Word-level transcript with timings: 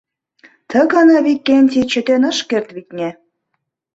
Ты 0.69 0.79
гана 0.93 1.17
Викентий 1.25 1.85
чытен 1.91 2.23
ыш 2.31 2.37
керт, 2.49 2.69
витне. 2.75 3.09